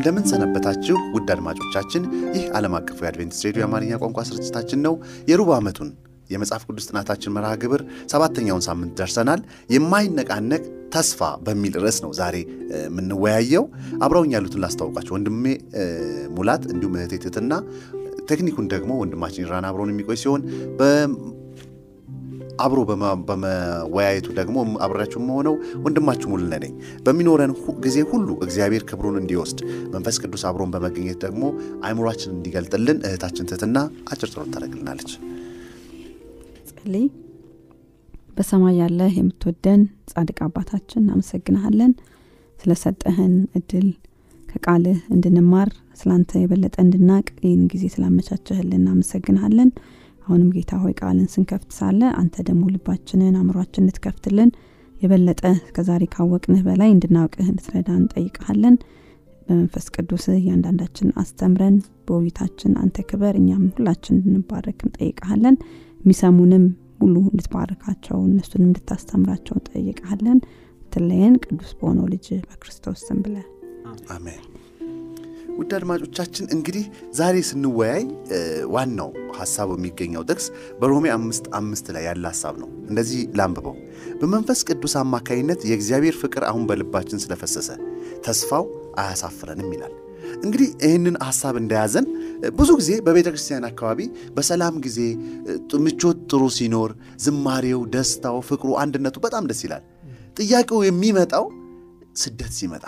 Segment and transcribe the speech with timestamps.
[0.00, 2.02] እንደምን ሰነበታችሁ ውድ አድማጮቻችን።
[2.34, 4.94] ይህ ዓለም አቀፉ የአድቬንቲስት ሬዲዮ የአማርኛ ቋንቋ ስርጭታችን ነው።
[5.30, 5.88] የሩብ ዓመቱን
[6.30, 9.40] የመጽሐፍ ቅዱስ ጥናታችን መርሃ ግብር ሰባተኛውን ሳምንት ደርሰናል።
[9.74, 10.62] የማይነቃነቅ
[10.94, 12.36] ተስፋ በሚል ርዕስ ነው ዛሬ
[12.78, 13.66] የምንወያየው።
[14.02, 15.44] አብረውኝ ያሉትን ላስታውቃቸው፣ ወንድሜ
[16.36, 17.52] ሙላት እንዲሁም እህቴ ትትና፣
[18.30, 20.42] ቴክኒኩን ደግሞ ወንድማችን ኢራን አብረውን የሚቆይ ሲሆን
[22.60, 22.78] አብሮ
[23.28, 26.72] በመወያየቱ ደግሞ አብሬያችሁ መሆነው ወንድማችሁ ሙሉነ ነኝ።
[27.06, 27.52] በሚኖረን
[27.84, 29.60] ጊዜ ሁሉ እግዚአብሔር ክብሩን እንዲወስድ
[29.94, 31.42] መንፈስ ቅዱስ አብሮን በመገኘት ደግሞ
[31.86, 33.78] አይምሯችን እንዲገልጥልን እህታችን ትህትና
[34.10, 35.12] አጭር ጸሎት ታደርግልናለች።
[36.70, 37.06] ጸልይ።
[38.36, 39.80] በሰማይ ያለህ የምትወደን
[40.10, 41.92] ጻድቅ አባታችን እናመሰግንሃለን
[42.58, 43.88] ስለሰጠህን እድል
[44.46, 45.68] ከቃልህ እንድንማር
[46.00, 49.70] ስላንተ የበለጠ እንድናቅ ይህን ጊዜ ስላመቻቸህልን እናመሰግንሃለን።
[50.30, 54.50] አሁንም ጌታ ሆይ ቃልን ስንከፍት ሳለ አንተ ደግሞ ልባችንን አእምሯችን እንድትከፍትልን
[54.96, 55.42] የበለጠ
[55.76, 58.74] ከዛሬ ካወቅንህ በላይ እንድናውቅህ እንድትረዳ እንጠይቀሃለን።
[59.46, 61.76] በመንፈስ ቅዱስ እያንዳንዳችን አስተምረን፣
[62.08, 65.56] በውይይታችን አንተ ክበር፣ እኛም ሁላችን እንድንባረክ እንጠይቀሃለን።
[66.00, 66.66] የሚሰሙንም
[67.00, 70.40] ሁሉ እንድትባርካቸው እነሱንም እንድታስተምራቸው እንጠይቀሃለን።
[70.92, 73.36] ትለየን ቅዱስ በሆነው ልጅ በክርስቶስ ስም ብለ
[74.10, 74.49] አሜን።
[75.58, 76.84] ውድ አድማጮቻችን እንግዲህ
[77.18, 78.02] ዛሬ ስንወያይ
[78.74, 80.46] ዋናው ሀሳቡ የሚገኘው ጥቅስ
[80.80, 83.74] በሮሜ አምስት አምስት ላይ ያለ ሀሳብ ነው። እንደዚህ ላንብበው።
[84.20, 87.68] በመንፈስ ቅዱስ አማካይነት የእግዚአብሔር ፍቅር አሁን በልባችን ስለፈሰሰ
[88.26, 88.64] ተስፋው
[89.02, 89.94] አያሳፍረንም ይላል።
[90.42, 92.06] እንግዲህ ይህንን ሀሳብ እንደያዘን
[92.58, 94.00] ብዙ ጊዜ በቤተ ክርስቲያን አካባቢ
[94.36, 94.98] በሰላም ጊዜ
[95.84, 96.90] ምቾት ጥሩ ሲኖር
[97.24, 99.84] ዝማሬው፣ ደስታው፣ ፍቅሩ፣ አንድነቱ በጣም ደስ ይላል።
[100.40, 101.46] ጥያቄው የሚመጣው
[102.22, 102.84] ስደት ሲመጣ፣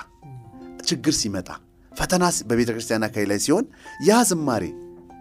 [0.88, 1.48] ችግር ሲመጣ
[1.96, 3.64] ፈተና በቤተ ክርስቲያን አካባቢ ላይ ሲሆን
[4.08, 4.64] ያ ዝማሬ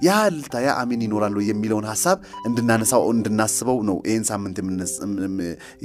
[0.02, 2.18] ያ እልልታ ያ አሜን ይኖራሉ የሚለውን ሀሳብ
[2.48, 4.58] እንድናነሳው እንድናስበው ነው ይህን ሳምንት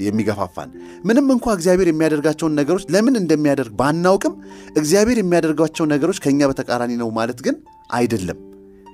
[0.05, 0.71] የሚገፋፋን።
[1.05, 4.37] ምንም እንኳ እግዚአብሔር የሚያደርጋቸውን ነገሮች ለምን እንደሚያደርግ ባናውቅም
[4.77, 7.59] እግዚአብሔር የሚያደርጋቸው ነገሮች ከእኛ በተቃራኒ ነው ማለት ግን
[7.93, 8.41] አይደለም።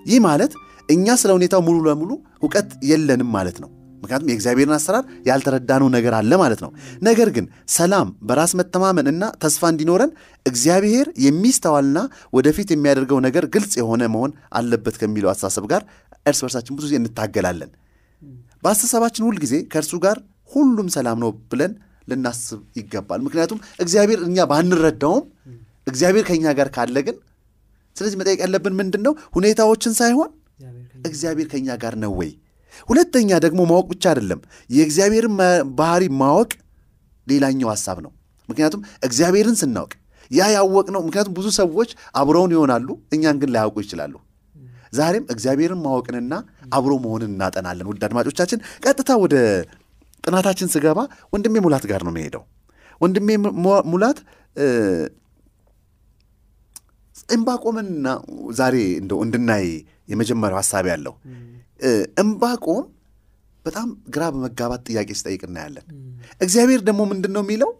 [0.06, 0.54] ይህ ማለት
[0.88, 2.10] እኛ ስለ ሁኔታው ሙሉ ለሙሉ
[2.42, 3.70] እውቀት የለንም ማለት ነው።
[4.02, 6.70] ምክንያቱም የእግዚአብሔርን አሰራር ያልተረዳነው ነገር አለ ማለት ነው።
[7.02, 10.12] ነገር ግን ሰላም፣ በራስ መተማመን እና ተስፋ እንዲኖረን
[10.46, 11.98] እግዚአብሔር የሚስተዋልና
[12.36, 15.84] ወደፊት የሚያደርገው ነገር ግልጽ የሆነ መሆን አለበት ከሚለው አስተሳሰብ ጋር
[16.26, 17.70] እርስ በርሳችን ብዙ ጊዜ እንታገላለን።
[18.62, 20.16] በአስተሳባችን ሁል ጊዜ ከእርሱ ጋር
[20.50, 21.72] ሁሉም ሰላም ነው ብለን
[22.08, 25.24] ልናስብ ይገባል። ምክንያቱም እግዚአብሔር እኛ ባንረዳውም
[25.86, 27.16] እግዚአብሔር ከእኛ ጋር ካለ ግን
[27.96, 29.12] ስለዚህ መጠየቅ ያለብን ምንድን ነው?
[29.36, 30.30] ሁኔታዎችን ሳይሆን
[31.08, 32.30] እግዚአብሔር ከእኛ ጋር ነው ወይ
[32.88, 34.40] ሁለተኛ ደግሞ ማወቅ ብቻ አይደለም፣
[34.70, 35.34] የእግዚአብሔርን
[35.78, 36.50] ባህሪ ማወቅ
[37.26, 38.12] ሌላኛው ሀሳብ ነው።
[38.48, 39.92] ምክንያቱም እግዚአብሔርን ስናውቅ
[40.30, 44.14] ያ ያወቅነው ምክንያቱም ብዙ ሰዎች አብረውን ይሆናሉ፣ እኛን ግን ላያውቁ ይችላሉ።
[44.92, 46.34] ዛሬም እግዚአብሔርን ማወቅንና
[46.76, 49.34] አብሮ መሆንን እናጠናለን። ውድ አድማጮቻችን፣ ቀጥታ ወደ
[50.24, 50.98] ጥናታችን ስገባ
[51.32, 52.42] ወንድሜ ሙላት ጋር ነው የምሄደው።
[53.00, 53.28] ወንድሜ
[53.92, 54.18] ሙላት
[57.28, 58.06] ዕንባቆምንና
[58.58, 59.66] ዛሬ እንደው እንድናይ
[60.12, 61.14] የመጀመሪያው ሀሳብ ያለው
[62.22, 62.82] ዕንባቆም
[63.64, 65.84] በጣም ግራ በመጋባት ጥያቄ ሲጠይቅ እናያለን።
[66.40, 67.70] እግዚአብሔር ደግሞ ምንድን ነው የሚለው?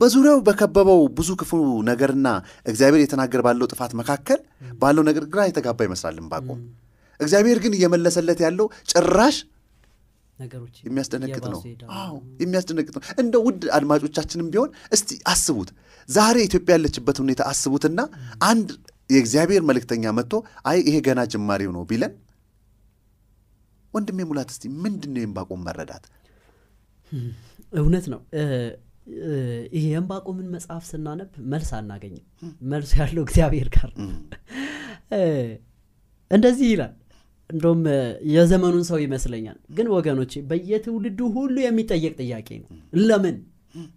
[0.00, 1.50] በዙሪያው በከበበው ብዙ ክፉ
[1.88, 2.28] ነገርና
[2.66, 4.38] እግዚአብሔር የተናገር ባለው ጥፋት መካከል
[4.78, 6.60] ባለው ነገር ግራ የተጋባ ይመስላል ዕንባቆም።
[7.20, 9.38] እግዚአብሔር ግን እየመለሰለት ያለው ጭራሽ
[10.86, 11.60] የሚያስደነግጥ ነው።
[11.98, 12.12] አዎ
[12.42, 15.70] የሚያስደነግጥ ነው። እንደ ውድ አድማጮቻችንም ቢሆን እስቲ አስቡት፣
[16.08, 18.00] ዛሬ ኢትዮጵያ ያለችበት ሁኔታ አስቡትና
[18.48, 18.68] አንድ
[19.10, 20.32] የእግዚአብሔር መልእክተኛ መጥቶ
[20.64, 22.12] አይ ይሄ ገና ጅማሬው ነው ቢለን
[23.94, 26.04] ወንድሜ ሙላት እስቲ ምንድን ነው የዕንባቆም መረዳት?
[27.72, 28.20] እውነት ነው።
[29.74, 32.24] ይህ የዕንባቆምን መጽሐፍ ስናነብ መልስ አናገኝም።
[32.72, 33.90] መልሱ ያለው እግዚአብሔር ጋር
[36.30, 36.92] እንደዚህ ይላል።
[37.50, 37.80] እንደውም
[38.32, 42.68] የዘመኑን ሰው ይመስለኛል። ግን ወገኖቼ በየትውልዱ ሁሉ የሚጠየቅ ጥያቄ ነው።
[43.04, 43.36] ለምን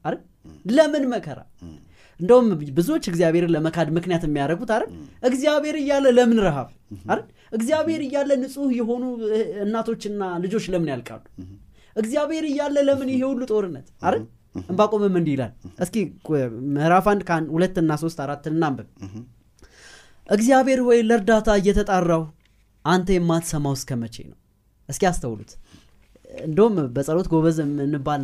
[0.05, 0.21] አይደል?
[0.69, 1.39] ለምን መከራ?
[2.23, 2.47] እንደውም
[2.77, 4.89] ብዙዎች እግዚአብሔርን ለመካድ ምክንያት የሚያደርጉት አይደል?
[5.29, 6.69] እግዚአብሔር እያለ ለምን ረሃብ
[7.05, 7.21] አይደል?
[7.57, 9.03] እግዚአብሔር እያለ ንጹህ የሆኑ
[9.65, 11.23] እናቶችና ልጆች ለምን ያልቃሉ?
[11.95, 14.23] እግዚአብሔር እያለ ለምን ይሄ ሁሉ ጦርነት አይደል?
[14.63, 15.51] ዕንባቆምም እንዲህ ይላል።
[15.83, 15.95] እስኪ
[16.75, 17.21] ምዕራፍ አንድ
[17.53, 18.87] ሁለትና ሶስት አራት እናንብብ።
[20.29, 22.23] እግዚአብሔር ወይ ለእርዳታ እየተጣራው
[22.85, 24.37] አንተ የማትሰማው እስከ መቼ ነው?
[24.89, 25.51] እስኪ ያስተውሉት
[26.41, 28.23] እንደውም በጸሎት ጎበዝ የምንባል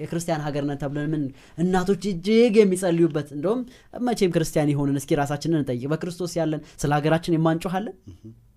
[0.00, 1.22] የክርስቲያን ሀገር ነን ተብለን ምን
[1.58, 3.60] እናቶች እጅግ የሚጸልዩበት እንደውም
[4.06, 7.96] መቼም ክርስቲያን የሆንን እስኪ ራሳችንን እንጠይቅ። በክርስቶስ ያለን ስለ ሀገራችን የማንጮኋለን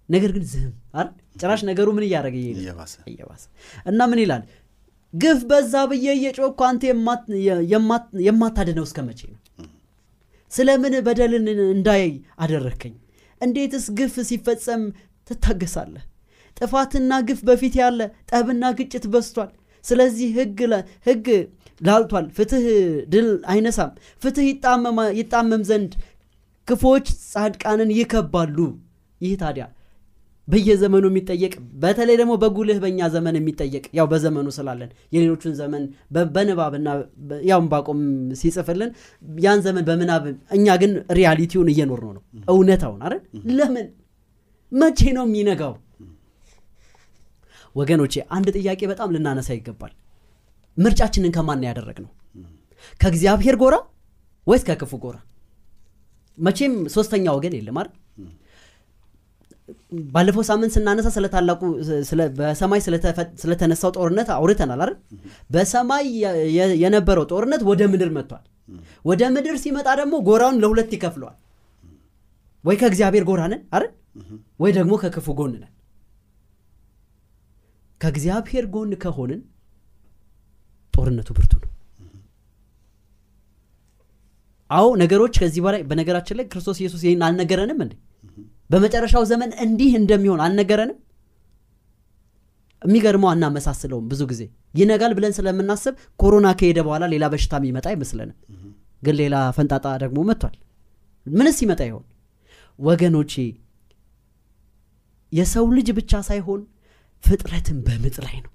[0.10, 1.10] ነገር ግን ዝም አይደል?
[1.42, 2.36] ጭራሽ ነገሩ ምን እያደረገ
[3.08, 3.44] እየባሰ።
[3.86, 4.44] እና ምን ይላል?
[5.14, 6.84] ግፍ በዛ ብዬ እየጮኩ አንተ
[8.28, 9.40] የማታድነው እስከ መቼ ነው?
[10.52, 12.04] ስለምን በደልን እንዳይ
[12.44, 12.96] አደረግከኝ
[13.42, 14.82] እንዴትስ ግፍ ሲፈጸም
[15.28, 16.04] ትታገሳለህ
[16.64, 18.00] ጥፋትና ግፍ በፊት ያለ
[18.32, 19.52] ጠብና ግጭት በስቷል
[19.86, 20.60] ስለዚህ ህግ
[21.08, 21.26] ህግ
[21.82, 22.66] ላልቷል። ፍትህ
[23.14, 23.90] ድል አይነሳም።
[24.22, 24.46] ፍትህ
[25.20, 25.94] ይጣመም ዘንድ
[26.68, 28.58] ክፎች ጻድቃንን ይከባሉ።
[29.22, 29.66] ይህ ታዲያ
[30.48, 31.52] በየዘመኑ የሚጠየቅ
[31.82, 35.84] በተለይ ደግሞ በጉልህ በእኛ ዘመን የሚጠየቅ ያው በዘመኑ ስላለን የሌሎቹን ዘመን
[36.32, 36.88] በንባብና
[37.30, 38.00] በ- ያው ባቆም
[38.40, 38.92] ሲጽፍልን
[39.40, 40.26] ያን ዘመን በምናብ
[40.58, 43.22] እኛ ግን ሪያሊቲውን እየኖር ነው ነው። እውነታውን አይደል?
[43.54, 43.88] ለምን?
[44.72, 45.74] መቼ ነው የሚነጋው
[47.76, 49.94] ወገኖቼ አንድ ጥያቄ በጣም ልናነሳ ይገባል።
[50.78, 52.12] ምርጫችንን ከማን ያደረግ ነው
[53.02, 53.76] ከእግዚአብሔር ጎራ
[54.48, 55.18] ወይስ ከክፉ ጎራ?
[56.38, 57.94] መቼም ሶስተኛ ወገን የለም አይደል?
[60.14, 61.62] ባለፈው ሳምንት ስናነሳ ስለ ታላቁ
[62.10, 62.80] ስለ- በሰማይ
[63.42, 64.96] ስለተነሳው ጦርነት አውርተናል አይደል?
[65.50, 66.06] በሰማይ
[66.84, 68.44] የነበረው ጦርነት ወደ ምድር መጥቷል።
[69.06, 71.38] ወደ ምድር ሲመጣ ደግሞ ጎራውን ለሁለት ይከፍለዋል።
[72.64, 73.92] ወይ ከእግዚአብሔር ጎራ ነን አይደል?
[74.60, 75.72] ወይ ደግሞ ከክፉ ጎን ነን
[78.04, 79.42] ከእግዚአብሔር ጎን ከሆንን
[80.94, 81.70] ጦርነቱ ብርቱ ነው።
[84.70, 87.94] አዎ ነገሮች ከዚህ በላይ በነገራችን ላይ ክርስቶስ ኢየሱስ ይህን አልነገረንም እንዴ?
[88.70, 90.98] በመጨረሻው ዘመን እንዲህ እንደሚሆን አልነገረንም?
[92.82, 94.42] የሚገርመው አናመሳስለውም ብዙ ጊዜ።
[94.76, 98.38] ይነጋል ብለን ስለምናስብ ኮሮና ከሄደ በኋላ ሌላ በሽታ የሚመጣ አይመስለንም።
[99.04, 100.56] ግን ሌላ ፈንጣጣ ደግሞ መጥቷል።
[101.26, 102.04] ምንስ ይመጣ ይሆን?
[102.80, 103.34] ወገኖቼ
[105.32, 106.62] የሰው ልጅ ብቻ ሳይሆን
[107.24, 108.52] ፍጥረትን በምጥ ላይ ነው።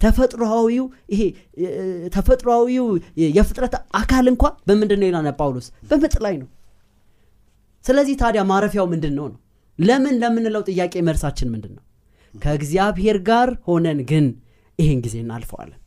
[0.00, 1.22] ተፈጥሮዊው ይሄ
[2.14, 2.86] ተፈጥሮዊው
[3.36, 5.66] የፍጥረት አካል እንኳ በምንድን ነው ይላል ጳውሎስ?
[5.90, 6.48] በምጥ ላይ ነው።
[7.84, 9.26] ስለዚህ ታዲያ ማረፊያው ምንድን ነው?
[9.28, 9.38] ነው
[9.78, 11.84] ለምን ለምንለው ጥያቄ መልሳችን ምንድን ነው
[12.34, 14.26] ከእግዚአብሔር ጋር ሆነን ግን
[14.78, 15.80] ይህን ጊዜ እናልፈዋለን።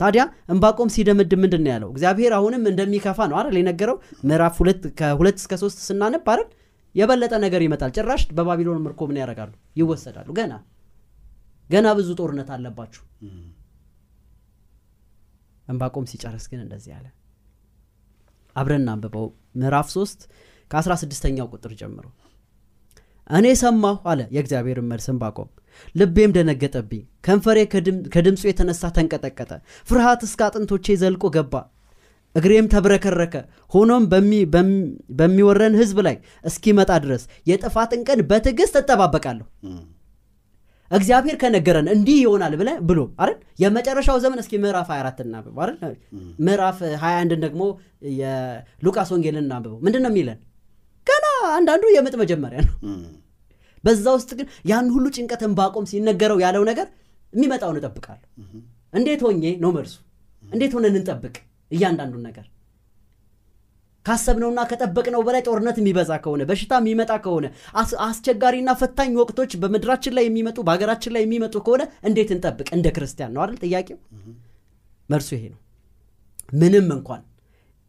[0.00, 0.22] ታዲያ
[0.52, 1.88] እንባቆም ሲደመድም ምንድን ነው ያለው?
[1.94, 3.96] እግዚአብሔር አሁንም እንደሚከፋ ነው አይደል የነገረው?
[4.28, 6.48] ምዕራፍ ሁለት ከሁለት እስከ ሶስት ስናነብ አይደል?
[6.94, 9.50] የበለጠ ነገር ይመጣል። ጭራሽ በባቢሎን ምርኮ ምን ያደርጋሉ?
[9.80, 10.52] ይወሰዳሉ ገና
[11.70, 13.02] ገና ብዙ ጦርነት አለባችሁ።
[15.68, 17.06] እንባቆም ሲጨርስ ግን እንደዚህ አለ።
[18.56, 19.26] አብረን አንብበው
[19.60, 20.26] ምዕራፍ 3
[20.70, 22.04] ከ16ኛው ቁጥር ጀምሮ
[23.30, 25.48] እኔ ሰማሁ አለ የእግዚአብሔር መልስ እንባቆም
[25.94, 29.50] ልቤም ደነገጠብኝ። ከንፈሬ ከድም- ከድምፁ የተነሳ ተንቀጠቀጠ።
[29.88, 31.54] ፍርሃት እስከ አጥንቶቼ ዘልቆ ገባ።
[32.34, 33.34] እግሬም ተብረከረከ።
[33.72, 34.86] ሆኖም በሚ- በሚ-
[35.18, 39.46] በሚወረን ህዝብ ላይ እስኪመጣ ድረስ የጥፋትን ቀን በትዕግስት እጠባበቃለሁ
[40.94, 43.36] እግዚአብሔር ከነገረን እንዲህ ይሆናል ብለ ብሎ አይደል?
[43.62, 45.94] የመጨረሻው ዘመን እስኪ ምዕራፍ 24 እናንብበው አይደል?
[46.46, 47.62] ምዕራፍ 21 ደግሞ
[48.20, 50.38] የሉቃስ ወንጌልን እናንብበው። ምንድን ነው የሚለን?
[51.06, 51.26] ገና
[51.56, 52.74] አንዳንዱ የምጥ መጀመሪያ ነው።
[53.84, 56.86] በዛ ውስጥ ግን ያን ሁሉ ጭንቀት እንባቆም ሲነገረው ያለው ነገር
[57.32, 58.28] የሚመጣውን እጠብቃለሁ።
[58.94, 59.94] እንዴት ሆኜ ነው መልሱ?
[60.44, 61.36] እንዴት ሆነን እንጠብቅ
[61.70, 62.46] እያንዳንዱን ነገር
[64.06, 67.46] ካሰብነውና ከጠበቅነው በላይ ጦርነት የሚበዛ ከሆነ በሽታ የሚመጣ ከሆነ
[67.80, 72.66] አስ- አስቸጋሪና ፈታኝ ወቅቶች በምድራችን ላይ የሚመጡ በሀገራችን ላይ የሚመጡ ከሆነ እንዴት እንጠብቅ?
[72.76, 73.98] እንደ ክርስቲያን ነው አይደል ጥያቄው?
[75.08, 75.60] መልሱ ይሄ ነው።
[76.54, 77.22] ምንም እንኳን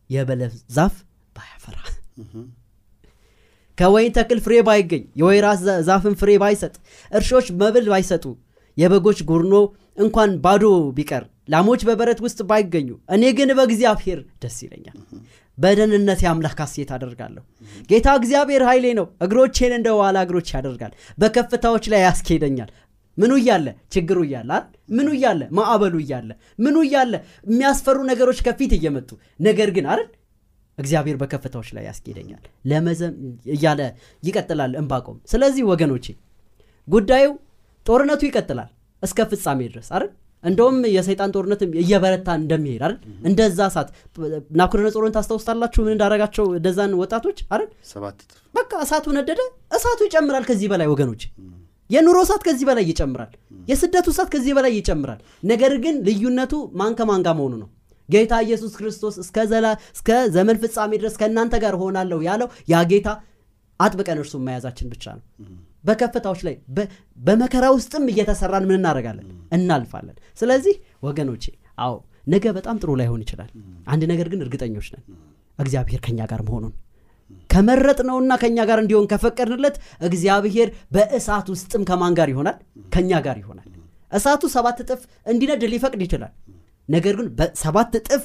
[0.10, 0.96] የበለስ ዛፍ
[1.36, 1.78] ባያፈራ።
[3.78, 5.48] ከወይን ተክል ፍሬ ባይገኝ የወይራ
[5.88, 6.76] ዛፍን ፍሬ ባይሰጥ
[7.12, 8.26] እርሾች መብል ባይሰጡ
[8.78, 9.56] የበጎች ጉርኖ
[9.98, 10.64] እንኳን ባዶ
[10.96, 14.98] ቢቀር ላሞች በበረት ውስጥ ባይገኙ እኔ ግን በእግዚአብሔር ደስ ይለኛል
[15.58, 17.44] በደህንነት የአምላክ ሐሴት አደርጋለሁ።
[17.90, 22.72] ጌታ እግዚአብሔር ኃይሌ ነው። እግሮቼን እንደ ዋላ እግሮች ያደርጋል። በከፍታዎች ላይ ያስኬደኛል።
[23.18, 23.68] ምኑ እያለ?
[23.94, 24.52] ችግሩ እያለ?
[24.96, 25.42] ምኑ እያለ?
[25.58, 27.14] ማዕበሉ እያለ። ምኑ እያለ?
[27.48, 29.10] የሚያስፈሩ ነገሮች ከፊት እየመጡ።
[29.40, 30.10] ነገር ግን አይደል?
[30.78, 33.14] እግዚአብሔር በከፍታዎች ላይ ያስኬደኛል። ለመዘም
[33.56, 33.82] እያለ
[34.24, 36.06] ይቀጥላል እንባቆም ስለዚህ ወገኖቼ
[36.88, 37.28] ጉዳዩ
[37.86, 38.70] ጦርነቱ ይቀጥላል
[39.04, 40.12] እስከ ፍጻሜ ድረስ አይደል
[40.46, 42.96] እንደውም የሰይጣን ጦርነት እየበረታ እንደሚሄድ አይደል?
[43.28, 43.90] እንደዛ እሳት
[44.60, 45.80] ናቡከደነፆርን ታስታውስታላችሁ?
[45.86, 47.70] ምን እንዳረጋቸው እነዛን ወጣቶች አይደል?
[48.54, 49.40] በቃ እሳቱ ነደደ።
[49.78, 51.24] እሳቱ ይጨምራል ከዚህ በላይ ወገኖች።
[51.90, 53.32] የኑሮ እሳት ከዚህ በላይ ይጨምራል።
[53.68, 57.70] የስደቱ እሳት ከዚህ በላይ ይጨምራል። ነገር ግን ልዩነቱ ማን ከማን ጋር መሆኑ ነው?
[58.10, 59.38] ጌታ ኢየሱስ ክርስቶስ እስከ
[60.36, 63.08] ዘመን ፍጻሜ ድረስ ከእናንተ ጋር ሆናለሁ ያለው ያ ጌታ
[63.80, 65.24] አጥብቀን እርሱን መያዛችን ብቻ ነው።
[65.84, 66.56] በከፍታዎች ላይ
[67.18, 69.26] በመከራ ውስጥም እየተሰራን ምን እናደርጋለን?
[69.58, 70.76] እናልፋለን። ስለዚህ
[71.08, 71.44] ወገኖቼ
[71.78, 71.96] አዎ
[72.28, 73.50] ነገ በጣም ጥሩ ላይሆን ይችላል።
[73.94, 75.04] አንድ ነገር ግን እርግጠኞች ነን።
[75.60, 76.74] እግዚአብሔር ከኛ ጋር መሆኑን
[77.50, 79.76] ከመረጥነውና ከእኛ ጋር እንዲሆን ከፈቀድንለት
[80.08, 82.58] እግዚአብሔር በእሳት ውስጥም ከማን ጋር ይሆናል?
[82.94, 83.68] ከእኛ ጋር ይሆናል።
[84.12, 85.02] እሳቱ ሰባት እጥፍ
[85.32, 86.34] እንዲነድ ሊፈቅድ ይችላል።
[86.90, 88.24] ነገር ግን በሰባት እጥፍ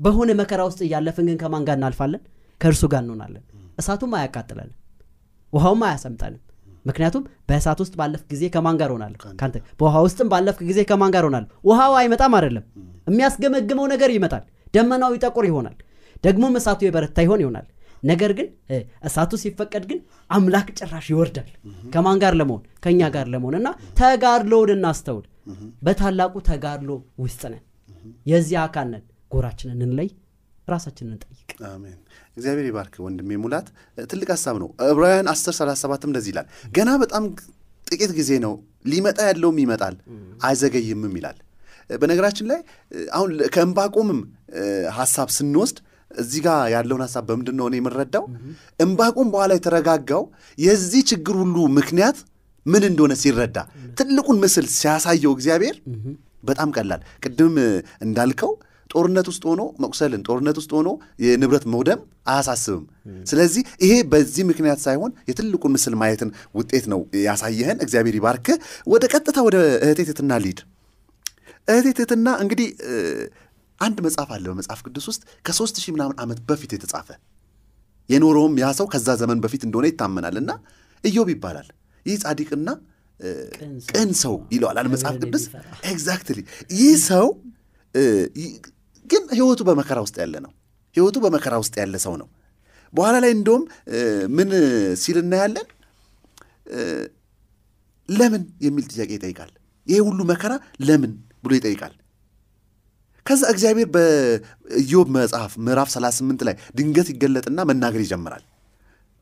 [0.00, 2.22] በሆነ መከራ ውስጥ እያለፍን ግን ከማን ጋር እናልፋለን?
[2.60, 3.44] ከእርሱ ጋር እንሆናለን
[3.78, 4.76] እሳቱም አያቃጥለንም
[5.52, 6.42] ውሃውም አያሰምጠንም።
[6.86, 9.18] ምክንያቱም በእሳት ውስጥ ባለፍ ጊዜ ከማን ጋር ሆናለሁ?
[9.32, 11.48] ከአንተ በውሃ ውስጥም ባለፍክ ጊዜ ከማን ጋር ሆናለሁ?
[11.68, 12.64] ውሃው አይመጣም አይደለም።
[13.08, 15.76] የሚያስገመግመው ነገር ይመጣል። ደመናው ይጠቁር ይሆናል።
[16.24, 17.66] ደግሞም እሳቱ የበረታ ይሆን ይሆናል።
[18.02, 18.48] ነገር ግን
[19.06, 19.98] እሳቱ ሲፈቀድ ግን
[20.30, 21.48] አምላክ ጭራሽ ይወርዳል።
[21.94, 22.62] ከማን ጋር ለመሆን?
[22.84, 23.68] ከእኛ ጋር ለመሆን እና
[24.00, 25.24] ተጋድሎውን እናስተውል
[25.82, 26.90] በታላቁ ተጋድሎ
[27.24, 27.62] ውስጥ ነን።
[28.26, 30.08] የዚህ አካል ነን። ጎራችንን እንለይ
[30.68, 31.98] ራሳችንን እንጠይቅ። አሜን።
[32.36, 33.66] እግዚአብሔር ይባርክ ወንድሜ ሙላት።
[34.10, 37.24] ትልቅ ሀሳብ ነው። ዕብራውያን 10 37 እንደዚህ ይላል። ገና በጣም
[37.86, 38.54] ጥቂት ጊዜ ነው።
[38.90, 39.96] ሊመጣ ያለውም ይመጣል።
[40.42, 41.36] አይዘገይምም ይላል።
[41.94, 42.60] በነገራችን ላይ
[43.12, 44.20] አሁን ከእምባቆምም
[44.96, 45.78] ሀሳብ ስንወስድ
[46.10, 48.24] እዚህ ጋር ያለውን ሀሳብ በምንድን ነው እኔ የምንረዳው
[48.80, 50.22] እምባቆም በኋላ የተረጋጋው
[50.58, 52.18] የዚህ ችግር ሁሉ ምክንያት
[52.66, 53.58] ምን እንደሆነ ሲረዳ
[53.98, 55.76] ትልቁን ምስል ሲያሳየው እግዚአብሔር
[56.44, 57.54] በጣም ቀላል። ቅድም
[58.06, 58.52] እንዳልከው
[58.90, 60.88] ጦርነት ውስጥ ሆኖ መቁሰልን ጦርነት ውስጥ ሆኖ
[61.22, 62.84] የንብረት መውደም አያሳስብም።
[63.26, 69.38] ስለዚህ ይሄ በዚህ ምክንያት ሳይሆን የትልቁን ምስል ማየትን ውጤት ነው ያሳየህን። እግዚአብሔር ይባርክህ። ወደ ቀጥታ
[69.48, 70.60] ወደ እህቴ ትትና ልሂድ
[71.68, 72.68] እህቴ ትትና እንግዲህ
[73.80, 77.08] አንድ መጽሐፍ አለ በመጽሐፍ ቅዱስ ውስጥ ከሦስት ሺህ ምናምን ዓመት በፊት የተጻፈ።
[78.08, 80.50] የኖረውም ያ ሰው ከዛ ዘመን በፊት እንደሆነ ይታመናል እና
[81.04, 81.68] ኢዮብ ይባላል።
[82.06, 82.68] ይህ ጻድቅና
[83.90, 85.44] ቅን ሰው ይለዋል። መጽሐፍ ቅዱስ
[85.90, 86.38] exactly
[86.76, 87.26] ይህ ሰው
[89.10, 90.52] ግን ህይወቱ በመከራ ውስጥ ያለ ነው።
[90.96, 92.28] ህይወቱ በመከራ ውስጥ ያለ ሰው ነው።
[92.92, 93.62] በኋላ ላይ እንደውም
[94.36, 94.50] ምን
[95.02, 95.66] ሲል እናያለን?
[98.08, 99.50] ለምን የሚል ጥያቄ ይጠይቃል።
[99.86, 100.52] ይሄ ሁሉ መከራ
[100.86, 101.12] ለምን
[101.44, 101.94] ብሎ ይጠይቃል።
[103.26, 108.44] ከዛ እግዚአብሔር በኢዮብ መጽሐፍ ምዕራፍ 38 ላይ ድንገት ይገለጥና መናገር ይጀምራል።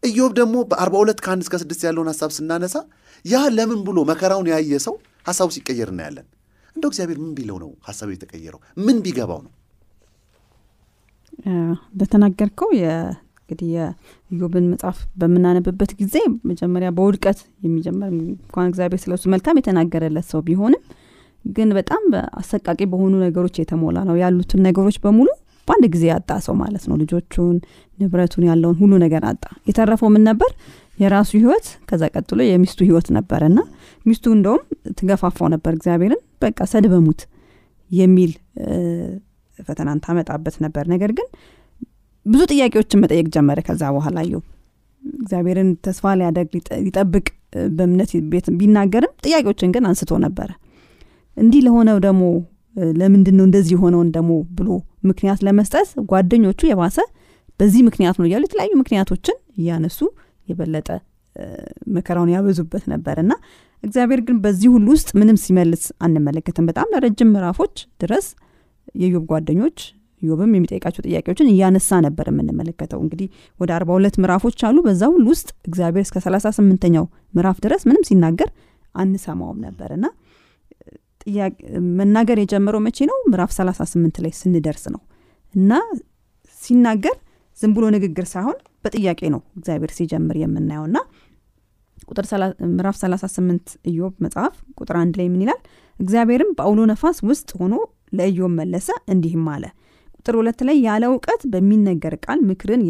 [0.02, 2.76] ኢዮብ ደግሞ በ42 ከአንድ እስከ ስድስት ያለውን ሀሳብ ስናነሳ
[3.24, 4.94] ያ ለምን ብሎ መከራውን ያየ ሰው
[5.26, 6.26] ሀሳቡ ሲቀየር እናያለን።
[6.76, 8.60] እንደው እግዚአብሔር ምን ቢለው ነው ሀሳቡ የተቀየረው?
[8.78, 9.52] ምን ቢገባው ነው
[11.92, 16.16] እንደተናገርከው እንግዲህ የኢዮብን መጽሐፍ በምናነብበት ጊዜ
[16.50, 20.82] መጀመሪያ በውድቀት የሚጀመር እንኳን እግዚአብሔር ስለሱ መልካም የተናገረለት ሰው ቢሆንም
[21.44, 22.04] ግን በጣም
[22.40, 25.28] አሰቃቂ በሆኑ ነገሮች የተሞላ ነው። ያሉትን ነገሮች በሙሉ
[25.68, 27.54] በአንድ ጊዜ ያጣ ሰው ማለት ነው። ልጆቹን
[27.98, 30.50] ንብረቱን ያለውን ሁሉ ነገር አጣ። የተረፈው ምን ነበር?
[30.98, 33.58] የራሱ ህይወት ከዛ ቀጥሎ የሚስቱ ህይወት ነበር እና
[34.06, 34.62] ሚስቱ እንደውም
[34.98, 37.22] ትገፋፋው ነበር። እግዚአብሔርን በቃ ሰድበሙት
[37.90, 38.32] የሚል
[39.58, 41.28] ፈተናን ታመጣበት ነበር። ነገር ግን
[42.26, 44.36] ብዙ ጥያቄዎችን መጠየቅ ጀመረ። ከዛ በኋላ ዩ
[45.02, 46.52] እግዚአብሔርን ተስፋ ሊያደርግ
[46.84, 47.26] ሊጠብቅ
[47.76, 50.50] በእምነት ቤት ቢናገርም ጥያቄዎችን ግን አንስቶ ነበረ።
[51.36, 52.22] እንዲህ ለሆነው ደግሞ
[53.00, 54.68] ለምንድን ነው እንደዚህ የሆነውን ደግሞ ብሎ
[55.10, 56.96] ምክንያት ለመስጠት ጓደኞቹ የባሰ
[57.60, 59.98] በዚህ ምክንያት ነው እያሉ የተለያዩ ምክንያቶችን እያነሱ
[60.48, 60.88] የበለጠ
[61.94, 63.32] መከራውን ያበዙበት ነበር። እና
[63.84, 68.26] እግዚአብሔር ግን በዚህ ሁሉ ውስጥ ምንም ሲመልስ አንመለከትም። በጣም ለረጅም ምዕራፎች ድረስ
[69.02, 69.78] የዮብ ጓደኞች
[70.22, 73.26] ዮብም የሚጠይቃቸው ጥያቄዎችን እያነሳ ነበር የምንመለከተው። እንግዲህ
[73.60, 78.04] ወደ አርባ ሁለት ምዕራፎች አሉ። በዛ ሁሉ ውስጥ እግዚአብሔር እስከ ሰላሳ ስምንተኛው ምዕራፍ ድረስ ምንም
[78.08, 78.50] ሲናገር
[78.94, 80.06] አንሰማውም ነበር። እና
[81.98, 83.18] መናገር የጀመረው መቼ ነው?
[83.30, 85.02] ምዕራፍ 38 ላይ ስንደርስ ነው።
[85.54, 85.72] እና
[86.56, 87.16] ሲናገር
[87.56, 90.98] ዝም ብሎ ንግግር ሳይሆን በጥያቄ ነው እግዚአብሔር ሲጀምር የምናየው። እና
[92.08, 92.24] ቁጥር
[92.70, 95.60] ምዕራፍ 38 ኢዮብ መጽሐፍ ቁጥር አንድ ላይ ምን ይላል?
[95.96, 97.74] እግዚአብሔርም በአውሎ ነፋስ ውስጥ ሆኖ
[98.14, 99.64] ለኢዮብ መለሰ እንዲህም አለ።
[100.16, 102.82] ቁጥር ሁለት ላይ ያለ እውቀት በሚነገር ቃል ምክርን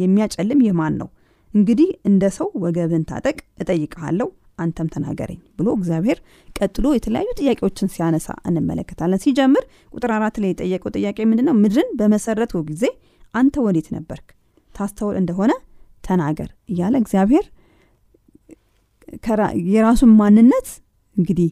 [0.00, 1.08] የሚያጨልም የማን ነው?
[1.54, 4.28] እንግዲህ እንደ ሰው ወገብን ታጠቅ እጠይቀሃለሁ
[4.58, 6.18] አንተም ተናገረኝ ብሎ እግዚአብሔር
[6.56, 9.64] ቀጥሎ የተለያዩ ጥያቄዎችን ሲያነሳ እንመለከታለን። ሲጀምር
[9.94, 11.54] ቁጥር አራት ላይ የጠየቀው ጥያቄ ምንድነው?
[11.62, 12.84] ምድርን በመሰረተው ጊዜ
[13.34, 14.26] አንተ ወዴት ነበርክ?
[14.74, 15.52] ታስተውል እንደሆነ
[16.04, 17.44] ተናገር እያለ እግዚአብሔር
[19.68, 20.68] የራሱን ማንነት
[21.16, 21.50] እንግዲህ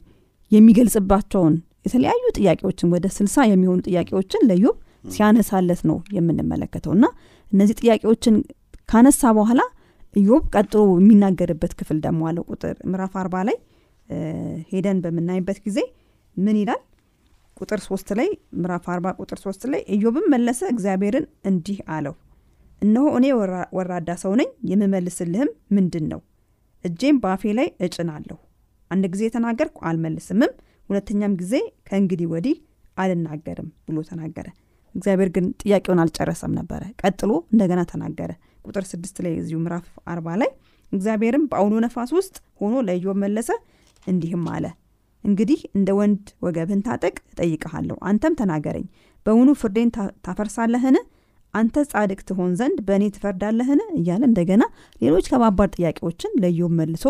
[0.50, 1.54] የሚገልጽባቸውን
[1.84, 4.76] የተለያዩ ጥያቄዎችን ወደ ስልሳ የሚሆኑ ጥያቄዎችን ለዮብ
[5.14, 7.06] ሲያነሳለት ነው የምንመለከተው እና
[7.52, 8.36] እነዚህ ጥያቄዎችን
[8.88, 9.60] ካነሳ በኋላ
[10.16, 13.56] ኢዮብ ቀጥሎ የሚናገርበት ክፍል ደግሞ አለው ቁጥር ምዕራፍ አርባ ላይ
[14.70, 15.78] ሄደን በምናይበት ጊዜ
[16.36, 16.80] ምን ይላል?
[17.56, 18.28] ቁጥር ሶስት ላይ
[18.60, 22.14] ምዕራፍ አርባ ቁጥር ሶስት ላይ ኢዮብም መለሰ እግዚአብሔርን እንዲህ አለው
[22.82, 23.26] እነሆ እኔ
[23.78, 26.20] ወራዳ ሰው ነኝ የምመልስልህም ምንድን ነው?
[26.84, 28.38] እጄም በአፌ ላይ እጭናለሁ።
[28.90, 30.52] አንድ ጊዜ ተናገርኩ አልመልስምም
[30.90, 31.54] ሁለተኛም ጊዜ
[31.88, 32.56] ከእንግዲህ ወዲህ
[32.96, 34.46] አልናገርም ብሎ ተናገረ።
[34.94, 38.30] እግዚአብሔር ግን ጥያቄውን አልጨረሰም ነበረ። ቀጥሎ እንደገና ተናገረ።
[38.64, 40.50] ቁጥር ስድስት ላይ እዚሁ ምዕራፍ አርባ ላይ
[40.92, 43.48] እግዚአብሔርም በአውሎ ነፋስ ውስጥ ሆኖ ለኢዮብ መለሰ
[44.06, 44.64] እንዲህም አለ።
[45.24, 48.86] እንግዲህ እንደ ወንድ ወገብህን ታጠቅ እጠይቀሃለሁ አንተም ተናገረኝ።
[49.26, 49.90] በውኑ ፍርዴን
[50.26, 50.96] ታፈርሳለህን?
[51.54, 53.80] አንተ ጻድቅ ትሆን ዘንድ በእኔ ትፈርዳለህን?
[53.98, 54.62] እያለ እንደገና
[55.00, 57.04] ሌሎች ከባባድ ጥያቄዎችን ለኢዮብ መልሶ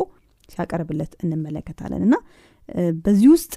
[0.49, 2.17] ሲያቀርብለት እንመለከታለን። እና
[3.05, 3.53] በዚህ ውስጥ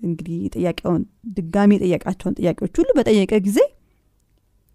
[0.00, 1.02] እንግዲህ ጥያቄውን
[1.36, 3.58] ድጋሚ የጠየቃቸውን ጥያቄዎች ሁሉ በጠየቀ ጊዜ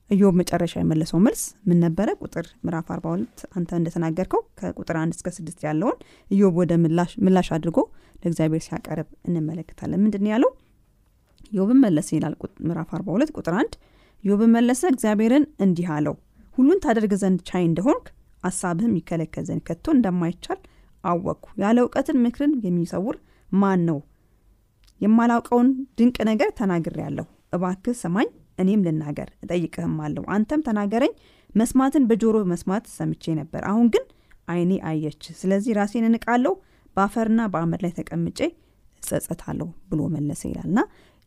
[0.09, 2.07] ኢዮብ መጨረሻ የመለሰው መልስ ምን ነበረ?
[2.21, 5.97] ቁጥር ምዕራፍ 42 አንተ እንደተናገርከው ከቁጥር አንድ እስከ ስድስት ያለውን
[6.31, 6.71] ኢዮብ ወደ
[7.25, 7.77] ምላሽ አድርጎ
[8.21, 10.51] ለእግዚአብሔር ሲያቀርብ እንመለከታለን። ምንድን ያለው?
[11.51, 12.35] ኢዮብን መለሰ ይላል
[12.67, 13.73] ምዕራፍ 42 ቁጥር አንድ
[14.23, 16.15] ኢዮብን መለሰ እግዚአብሔርን እንዲህ አለው
[16.57, 18.05] ሁሉን ታደርግ ዘንድ ቻይ እንደሆንክ
[18.43, 20.59] አሳብህም ይከለከል ዘንድ ከቶ እንደማይቻል
[21.03, 23.15] አወቅኩ። ያለ እውቀትን ምክርን የሚሰውር
[23.51, 23.97] ማን ነው?
[25.01, 25.67] የማላውቀውን
[25.97, 28.27] ድንቅ ነገር ተናግሬአለሁ። እባክህ ሰማኝ፣
[28.59, 31.13] እኔም ልናገር እጠይቅህም አለሁ። አንተም ተናገረኝ።
[31.53, 34.03] መስማትን በጆሮ መስማት ሰምቼ ነበር፣ አሁን ግን
[34.47, 36.53] ዓይኔ አየች። ስለዚህ ራሴን እንቃለሁ፣
[36.97, 38.39] በአፈርና በአመድ ላይ ተቀምጬ
[39.03, 40.79] እጸጸታለሁ ብሎ መለሰ ይላልና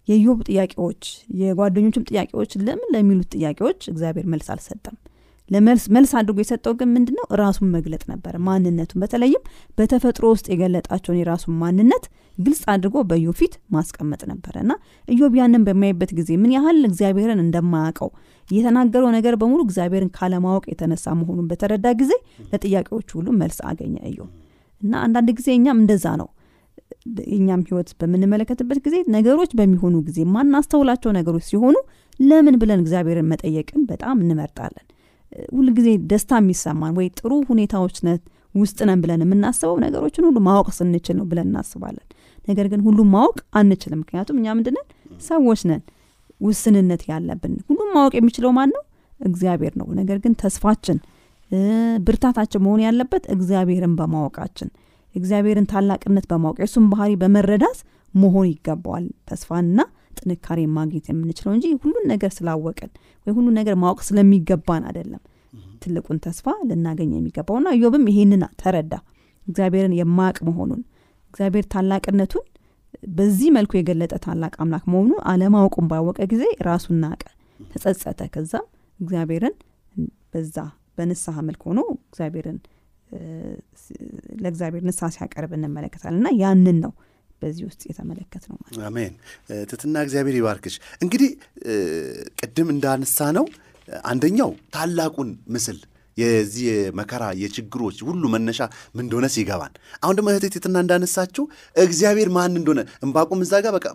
[0.08, 1.02] የኢዮብ ጥያቄዎች
[1.40, 4.96] የጓደኞቹም ጥያቄዎች ለምን ለሚሉት ጥያቄዎች እግዚአብሔር መልስ አልሰጠም።
[5.50, 7.16] ለመልስ መልስ አድርጎ የሰጠው ግን ምንድን?
[7.40, 9.42] ራሱን መግለጥ ነበረ። ማንነቱን በተለይም
[9.78, 12.04] በተፈጥሮ ውስጥ የገለጣቸውን የራሱን ማንነት
[12.38, 14.72] ግልጽ አድርጎ በኢዮብ ፊት ማስቀመጥ ነበረ እና
[15.08, 18.10] ኢዮብ ያንን በሚያይበት ጊዜ ምን ያህል እግዚአብሔርን እንደማያውቀው
[18.48, 22.12] የተናገረው ነገር በሙሉ እግዚአብሔርን ካለማወቅ የተነሳ መሆኑን በተረዳ ጊዜ
[22.52, 24.30] ለጥያቄዎቹ ሁሉ መልስ አገኘ ኢዮብ
[24.82, 26.28] እና አንዳንድ ጊዜ እኛም እንደዛ ነው
[27.24, 31.76] የእኛም ህይወት በምንመለከትበት ጊዜ ነገሮች በሚሆኑ ጊዜ ማናስተውላቸው ነገሮች ሲሆኑ
[32.20, 34.84] ለምን ብለን እግዚአብሔርን መጠየቅን በጣም እንመርጣለን።
[35.54, 37.96] ሁል ጊዜ ደስታ የሚሰማን ወይ ጥሩ ሁኔታዎች
[38.54, 42.04] ውስጥ ነን ብለን የምናስበው ነገሮችን ሁሉ ማወቅ ስንችል ነው ብለን እናስባለን።
[42.44, 44.86] ነገር ግን ሁሉም ማወቅ አንችልም። ምክንያቱም እኛ ምንድነን?
[45.26, 45.82] ሰዎች ነን፣
[46.40, 48.82] ውስንነት ያለብን። ሁሉም ማወቅ የሚችለው ማን ነው?
[49.20, 50.98] እግዚአብሔር ነው። ነገር ግን ተስፋችን
[52.06, 54.68] ብርታታችን መሆን ያለበት እግዚአብሔርን በማወቃችን
[55.14, 57.78] እግዚአብሔርን ታላቅነት በማወቅ የእሱን ባህሪ በመረዳት
[58.14, 59.80] መሆን ይገባዋል። ተስፋንና
[60.18, 62.90] ጥንካሬ ማግኘት የምንችለው እንጂ ሁሉን ነገር ስላወቅን
[63.26, 65.22] ወይ ሁሉን ነገር ማወቅ ስለሚገባን አይደለም
[65.82, 68.92] ትልቁን ተስፋ ልናገኝ የሚገባውና ኢዮብም ይሄንን ተረዳ።
[69.46, 70.82] እግዚአብሔርን የማያውቅ መሆኑን
[71.34, 72.44] እግዚአብሔር ታላቅነቱን
[73.16, 77.22] በዚህ መልኩ የገለጠ ታላቅ አምላክ መሆኑ አለማወቁን ባወቀ ጊዜ ራሱን ናቀ፣
[77.60, 78.66] ተጸጸተ። ከዛም
[79.00, 79.54] እግዚአብሔርን
[80.32, 80.56] በዛ
[80.98, 82.58] በንስሐ መልክ ሆኖ እግዚአብሔርን
[84.42, 86.92] ለእግዚአብሔር ንስሐ ሲያቀርብ እንመለከታል እና ያንን ነው
[87.42, 89.14] በዚህ ውስጥ የተመለከት ነው ማለት አሜን።
[89.70, 91.30] ትትና እግዚአብሔር ይባርክሽ። እንግዲህ
[92.40, 93.46] ቅድም እንዳነሳ ነው
[94.06, 95.78] አንደኛው ታላቁን ምስል
[96.16, 98.60] የዚህ የመከራ የችግሮች ሁሉ መነሻ
[98.94, 99.72] ምን እንደሆነ ሲገባን፣
[100.02, 101.44] አሁን ደግሞ እህቴ ትትና እንዳነሳችው
[101.84, 103.86] እግዚአብሔር ማን እንደሆነ እምባቁም እዛ ጋር በቃ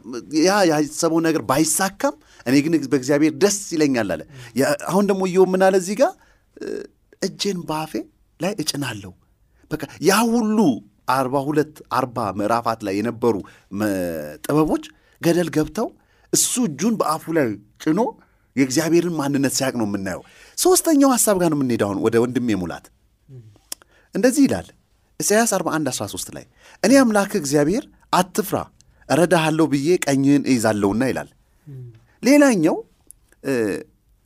[0.42, 4.22] ያ ያሰበው ነገር ባይሳካም እኔ ግን በእግዚአብሔር ደስ ይለኛል አለ።
[4.90, 6.14] አሁን ደግሞ ኢዮብ ምን አለ እዚህ ጋር
[7.22, 7.94] እጄን በአፌ
[8.40, 9.12] ላይ እጭናለሁ።
[9.72, 10.58] በቃ ያ ሁሉ
[11.12, 13.36] አርባ ሁለት አርባ ምዕራፋት ላይ የነበሩ
[14.46, 14.84] ጥበቦች
[15.22, 15.88] ገደል ገብተው
[16.34, 17.48] እሱ እጁን በአፉ ላይ
[17.84, 18.00] ጭኖ
[18.60, 20.22] የእግዚአብሔርን ማንነት ሲያቅ ነው የምናየው።
[20.58, 22.86] ሶስተኛው ሀሳብ ጋር ነው የምንሄድ። አሁን ወደ ወንድሜ ሙላት
[24.16, 24.68] እንደዚህ ይላል
[25.20, 26.46] ኢሳያስ 41 13 ላይ
[26.84, 28.58] እኔ አምላክ እግዚአብሔር አትፍራ
[29.10, 31.30] እረዳሃለሁ ብዬ ቀኝህን እይዛለሁና ይላል።
[32.24, 32.76] ሌላኛው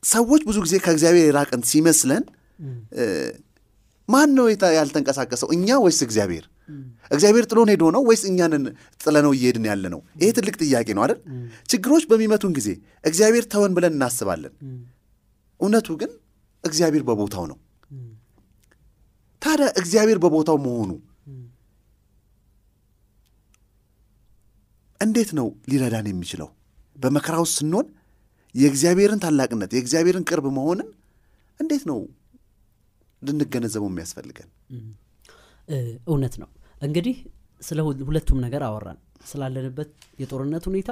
[0.02, 2.24] ሰዎች ብዙ ጊዜ ከእግዚአብሔር የራቀን ሲመስለን
[4.08, 4.46] ማን ነው
[4.78, 5.48] ያልተንቀሳቀሰው?
[5.56, 6.44] እኛ ወይስ እግዚአብሔር?
[7.10, 8.64] እግዚአብሔር ጥሎን ሄዶ ነው ወይስ እኛንን
[9.00, 10.00] ጥለነው እየሄድን ያለ ነው?
[10.20, 11.18] ይሄ ትልቅ ጥያቄ ነው አይደል?
[11.68, 12.68] ችግሮች በሚመቱን ጊዜ
[13.04, 14.54] እግዚአብሔር ተወን ብለን እናስባለን።
[15.60, 16.12] እውነቱ ግን
[16.64, 17.58] እግዚአብሔር በቦታው ነው።
[19.42, 20.90] ታዲያ እግዚአብሔር በቦታው መሆኑ
[25.00, 26.48] እንዴት ነው ሊረዳን የሚችለው?
[26.96, 27.86] በመከራ ውስጥ ስንሆን
[28.54, 30.88] የእግዚአብሔርን ታላቅነት የእግዚአብሔርን ቅርብ መሆንን
[31.60, 31.98] እንዴት ነው
[33.22, 34.48] ልንገነዘበው የሚያስፈልገን?
[36.06, 36.48] እውነት ነው።
[36.82, 37.16] እንግዲህ
[37.60, 40.90] ስለ ሁለቱም ነገር አወራን፣ ስላለንበት የጦርነት ሁኔታ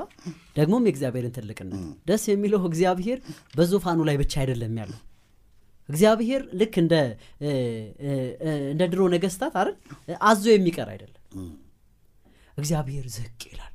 [0.57, 3.19] ደግሞም የእግዚአብሔርን ትልቅነት። ደስ የሚለው እግዚአብሔር
[3.57, 5.01] በዙፋኑ ላይ ብቻ አይደለም ያለው።
[5.89, 6.95] እግዚአብሔር ልክ እንደ
[8.71, 9.77] እንደ ድሮ ነገስታት አይደል
[10.27, 11.23] አዞ የሚቀር አይደለም።
[12.59, 13.73] እግዚአብሔር ዝቅ ይላል።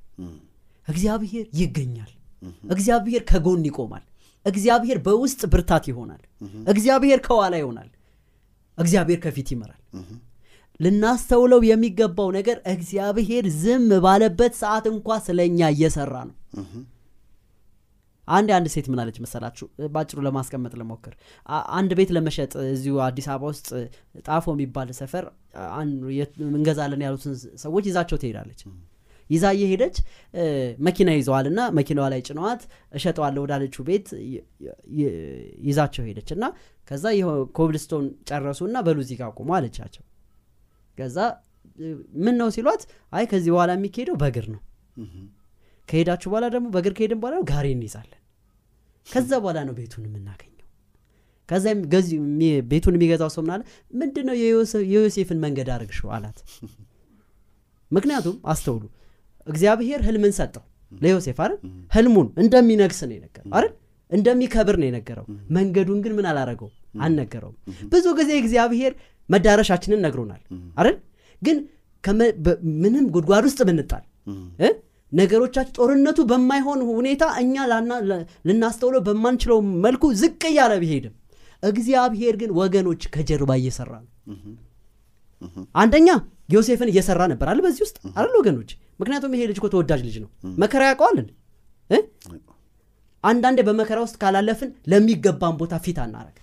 [0.87, 2.11] እግዚአብሔር ይገኛል።
[2.71, 4.03] እግዚአብሔር ከጎን ይቆማል።
[4.45, 6.21] እግዚአብሔር በውስጥ ብርታት ይሆናል።
[6.71, 7.89] እግዚአብሔር ከኋላ ይሆናል።
[8.77, 9.81] እግዚአብሔር ከፊት ይመራል።
[10.79, 16.35] ልናስተውለው የሚገባው ነገር እግዚአብሔር ዝም ባለበት ሰዓት እንኳ ስለኛ እየሰራ ነው።
[18.27, 19.65] አንድ አንድ ሴት ምን አለች መሰላችሁ?
[19.93, 21.13] በአጭሩ ለማስቀመጥ ለሞክር።
[21.77, 23.67] አንድ ቤት ለመሸጥ እዚሁ አዲስ አበባ ውስጥ
[24.25, 25.25] ጣፎ የሚባል ሰፈር
[26.49, 28.61] እንገዛለን ያሉትን ሰዎች ይዛቸው ትሄዳለች።
[29.29, 29.95] ይዛ እየሄደች
[30.87, 32.61] መኪና ይዘዋል እና መኪናዋ ላይ ጭነዋት
[32.93, 34.07] እሸጠዋለሁ ወዳለችው ቤት
[35.67, 36.45] ይዛቸው ሄደች እና
[36.87, 37.05] ከዛ
[37.57, 40.03] ኮብልስቶን ጨረሱና በሉ እዚህ ጋር ቁሙ አለቻቸው።
[40.97, 41.17] ከዛ
[42.19, 42.81] ምን ነው ሲሏት፣
[43.13, 44.61] አይ ከዚህ በኋላ የሚካሄደው በእግር ነው።
[45.89, 48.21] ከሄዳችሁ በኋላ ደግሞ በእግር ከሄድን በኋላ ጋሪ እንይዛለን።
[49.07, 50.53] ከዛ በኋላ ነው ቤቱን የምናገኘው።
[52.13, 53.61] የሚ- ቤቱን የሚገዛው ሰው ምናለ
[53.93, 56.39] ምንድን ነው የዮሴ- የዮሴፍን መንገድ አርግሽው አላት።
[57.91, 58.83] ምክንያቱም አስተውሉ
[59.47, 61.59] እግዚአብሔር ህልምን ሰጠው ለዮሴፍ አይደል?
[61.91, 63.71] ህልሙን እንደሚነግስ ነው የነገረው አይደል?
[64.11, 66.69] እንደሚከብር ነው የነገረው። መንገዱን ግን ምን አላረገው
[67.01, 67.55] አልነገረውም።
[67.89, 68.93] ብዙ ጊዜ እግዚአብሔር
[69.29, 70.41] መዳረሻችንን ነግሮናል።
[70.79, 70.97] አይደል?
[71.41, 71.57] ግን
[72.83, 74.03] ምንም ጉድጓድ ውስጥ ብንጣል?
[75.11, 77.55] ነገሮቻችን ጦርነቱ በማይሆን ሁኔታ እኛ
[78.47, 81.13] ልናስተውለው በማንችለው መልኩ ዝቅ እያለ ቢሄድም
[81.63, 84.11] እግዚአብሔር ግን ወገኖች ከጀርባ እየሰራ ነው።
[85.75, 86.09] አንደኛ
[86.53, 88.69] ዮሴፍን እየሰራ ነበር አለ በዚህ ውስጥ አይደል ወገኖች?
[89.01, 90.29] ምክንያቱም ይሄ ልጅ እኮ ተወዳጅ ልጅ ነው።
[90.61, 91.27] መከራ ያውቀዋልን?
[93.23, 96.35] አንዳንዴ በመከራ ውስጥ ካላለፍን ለሚገባን ቦታ ፊት አናረግ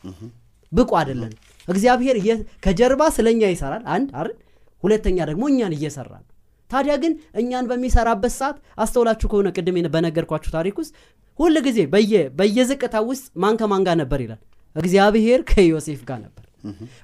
[0.72, 1.32] ብቁ አይደለን
[1.68, 2.16] እግዚአብሔር
[2.64, 4.34] ከጀርባ ስለኛ ይሰራል። አንድ አይደል?
[4.82, 6.28] ሁለተኛ ደግሞ እኛን እየሰራ ነው።
[6.70, 10.92] ታዲያ ግን እኛን በሚሰራበት ሰዓት አስተውላችሁ ከሆነ ቅድም በነገርኳችሁ ታሪክ ውስጥ
[11.38, 14.40] ሁል ጊዜ በየ- በየዝቅታ ውስጥ ማን ከማን ጋር ነበር ይላል?
[14.76, 16.40] እግዚአብሔር ከዮሴፍ ጋር ነበር።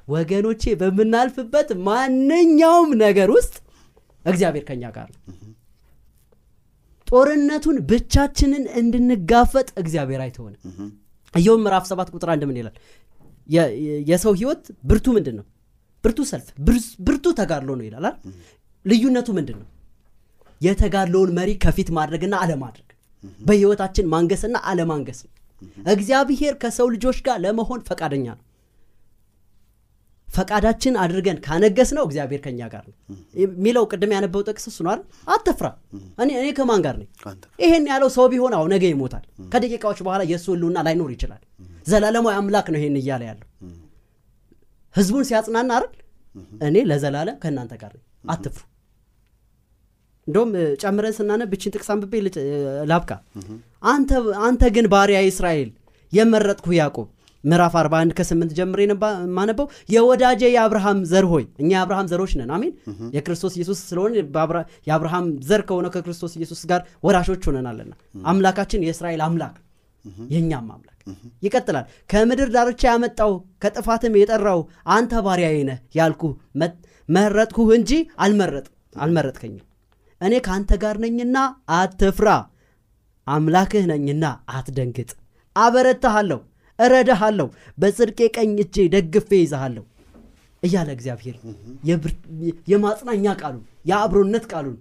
[0.09, 3.55] ወገኖቼ በምናልፍበት ማንኛውም ነገር ውስጥ
[4.25, 5.21] እግዚአብሔር ከኛ ጋር ነው።
[7.09, 10.61] ጦርነቱን ብቻችንን እንድንጋፈጥ እግዚአብሔር አይተሆንም
[11.35, 12.75] ኢዮብ ምዕራፍ ሰባት ቁጥር አንድ ምን ይላል
[14.09, 15.47] የሰው ህይወት ብርቱ ምንድን ነው
[16.05, 18.07] ብርቱ ሰልፍ ብር- ብርቱ ተጋድሎ ነው ይላል?
[18.85, 19.69] ልዩነቱ ምንድን ነው
[20.61, 22.87] የተጋድሎውን መሪ ከፊት ማድረግና አለማድረግ።
[23.41, 25.33] በህይወታችን ማንገስና አለማንገስ ነው።
[25.93, 28.45] እግዚአብሔር ከሰው ልጆች ጋር ለመሆን ፈቃደኛ ነው።
[30.29, 32.95] ፈቃዳችን አድርገን ካነገስ ነው እግዚአብሔር ከኛ ጋር ነው።
[33.43, 35.03] የሚለው ቅድም ያነበው ጥቅስ እሱ ነው አይደል?
[35.29, 35.67] አትፍራ።
[36.23, 37.09] እኔ እኔ ከማን ጋር ነኝ?
[37.65, 41.43] ይሄን ያለው ሰው ቢሆን አሁ ነገ ይሞታል። ከደቂቃዎች በኋላ የእሱ ህልውና ላይኖር ይችላል
[41.87, 43.49] ዘላለማዊ አምላክ ነው ይሄን እያለ ያለው።
[44.95, 45.93] ህዝቡን ሲያጽናና አይደል?
[46.67, 48.63] እኔ ለዘላለም ከእናንተ ጋር ነኝ። አትፍሩ።
[50.27, 50.51] እንደውም
[50.83, 52.15] ጨምረን ስናነብ እችን ጥቅስ አንብቤ
[52.91, 53.11] ላብቃ።
[54.45, 55.71] አንተ ግን ባሪያ እስራኤል
[56.13, 57.09] የመረጥኩ ያዕቆብ።
[57.45, 62.73] ምዕራፍ 41 ከ8 ጀምሬ የማነበው የወዳጄ የአብርሃም ዘር ሆይ እኛ የአብርሃም ዘሮች ነን። አሜን።
[63.17, 64.13] የክርስቶስ ኢየሱስ ስለሆን
[64.89, 67.93] የአብርሃም ዘር ከሆነው ከክርስቶስ ኢየሱስ ጋር ወራሾች ሆነናልና።
[68.25, 69.57] አምላካችን የእስራኤል አምላክ
[70.33, 70.97] የእኛም አምላክ።
[71.45, 73.33] ይቀጥላል። ከምድር ዳርቻ ያመጣው
[73.63, 74.61] ከጥፋትም የጠራው
[74.95, 76.23] አንተ ባሪያዬ ነህ ያልኩ
[77.09, 77.93] መረጥኩህ እንጂ
[78.25, 79.67] አልመረጥ አልመረጥከኝም።
[80.21, 81.37] እኔ ከአንተ ጋር ነኝና
[81.77, 82.29] አትፍራ።
[83.27, 85.11] አምላክህ ነኝና አትደንግጥ።
[85.57, 86.41] አበረታሃለሁ
[86.79, 87.47] እረዳሃለሁ
[87.79, 89.85] በጽድቄ ቀኝ እጄ ደግፌ ይዛሃለሁ
[90.63, 91.37] እያለ እግዚአብሔር
[92.71, 93.61] የማጽናኛ ቃሉን
[93.91, 94.77] የአብሮነት ቃሉን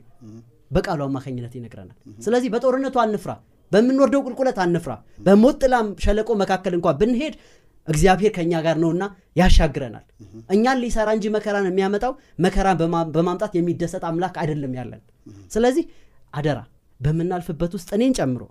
[0.71, 3.31] በቃሉ አማካኝነት ይነግረናል። ስለዚህ በጦርነቱ አንፍራ
[3.71, 4.93] በምንወርደው ቁልቁለት አንፍራ።
[5.25, 7.35] በሞት ጥላም ሸለቆ መካከል እንኳ ብንሄድ
[7.87, 9.03] እግዚአብሔር ከእኛ ጋር ነውና
[9.39, 10.05] ያሻግረናል።
[10.49, 12.13] እኛን ሊሰራ እንጂ መከራን የሚያመጣው
[12.45, 15.01] መከራን በማ- በማምጣት የሚደሰት አምላክ አይደለም ያለን።
[15.51, 15.85] ስለዚህ
[16.33, 16.59] አደራ
[16.99, 18.41] በምናልፍበት ውስጥ እኔን ጨምሮ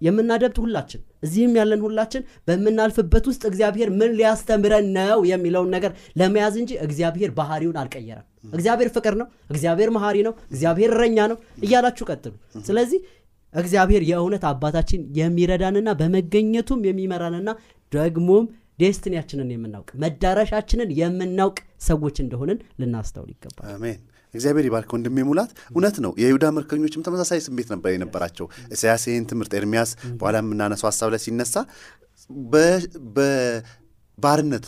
[0.00, 6.72] የምናደብጥ ሁላችን እዚህም ያለን ሁላችን በምናልፍበት ውስጥ እግዚአብሔር ምን ሊያስተምረን ነው የሚለውን ነገር ለመያዝ እንጂ
[6.86, 12.32] እግዚአብሔር ባህሪውን አልቀየረም። እግዚአብሔር ፍቅር ነው እግዚአብሔር መሀሪ ነው እግዚአብሔር እረኛ ነው እያላችሁ ቀጥሉ።
[12.68, 13.00] ስለዚህ
[13.54, 17.50] እግዚአብሔር የእውነት አባታችን የሚረዳንና በመገኘቱም የሚመራንና
[17.92, 18.44] ደግሞም
[18.78, 21.58] ዴስትኒያችንን የምናውቅ መዳረሻችንን የምናውቅ
[21.88, 23.98] ሰዎች እንደሆንን ልናስተውል ይገባል። አሜን።
[24.34, 29.54] እግዚአብሔር ይባርክ ወንድሜ ሙላት። እውነት ነው የይሁዳ ምርኮኞችም ተመሳሳይ ስሜት ነበር የነበራቸው። ኢሳያስ ይህን ትምህርት
[29.58, 31.54] ኤርሚያስ በኋላ የምናነሳው ሀሳብ ላይ ሲነሳ
[33.16, 34.66] በባርነት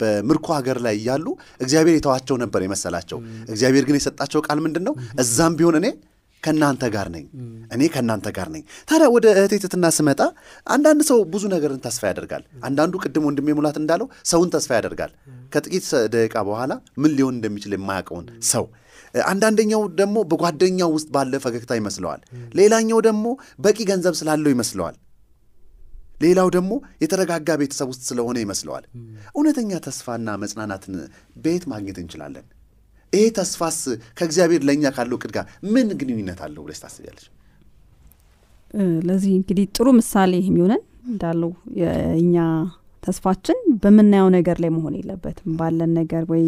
[0.00, 1.26] በምርኮ ሀገር ላይ እያሉ
[1.60, 5.88] እግዚአብሔር የተዋቸው ነበር የመሰላቸው። እግዚአብሔር ግን የሰጣቸው ቃል ምንድን ነው እዛም ቢሆን እኔ
[6.42, 7.24] ከእናንተ ጋር ነኝ።
[7.74, 9.54] እኔ ከእናንተ ጋር ነኝ። ታዲያ ወደ እህቴ
[9.98, 10.20] ስመጣ
[10.66, 15.12] አንዳንድ ሰው ብዙ ነገርን ተስፋ ያደርጋል። አንዳንዱ ቅድም ወንድሜ ሙላት እንዳለው ሰውን ተስፋ ያደርጋል።
[15.52, 16.72] ከጥቂት ደቂቃ በኋላ
[17.02, 18.66] ምን ሊሆን እንደሚችል የማያውቀውን ሰው።
[19.26, 22.20] አንዳንደኛው ደግሞ በጓደኛው ውስጥ ባለ ፈገግታ ይመስለዋል።
[22.54, 23.26] ሌላኛው ደግሞ
[23.58, 24.96] በቂ ገንዘብ ስላለው ይመስለዋል።
[26.22, 26.72] ሌላው ደግሞ
[27.02, 28.84] የተረጋጋ ቤተሰብ ውስጥ ስለሆነ ይመስለዋል።
[29.34, 30.96] እውነተኛ ተስፋና መጽናናትን
[31.36, 32.46] በየት ማግኘት እንችላለን
[33.12, 33.78] ይሄ ተስፋስ
[34.18, 37.26] ከእግዚአብሔር ለእኛ ካለው እቅድ ጋር ምን ግንኙነት አለው ብለሽ ታስቢያለሽ?
[39.06, 42.36] ለዚህ እንግዲህ ጥሩ ምሳሌ የሚሆነን እንዳለው የእኛ
[43.02, 46.42] ተስፋችን በምናየው ነገር ላይ መሆን የለበትም። ባለን ነገር ወይ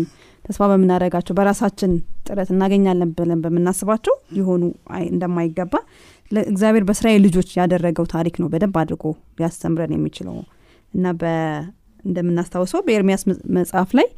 [0.45, 1.93] ተስፋ በምናደርጋቸው በራሳችን
[2.27, 4.63] ጥረት እናገኛለን ብለን በምናስባቸው ሊሆኑ
[5.07, 5.75] እንደማይገባ
[6.47, 9.05] እግዚአብሔር በእስራኤል ልጆች ያደረገው ታሪክ ነው በደንብ አድርጎ
[9.39, 10.37] ሊያስተምረን የሚችለው
[10.95, 11.05] እና
[12.05, 13.23] እንደምናስታውሰው በኤርሚያስ
[13.57, 14.09] መጽሐፍ ላይ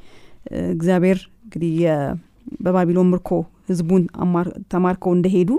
[0.75, 1.75] እግዚአብሔር እንግዲህ
[2.65, 3.31] በባቢሎን ምርኮ
[3.69, 4.03] ህዝቡን
[4.73, 5.51] ተማርከው እንደሄዱ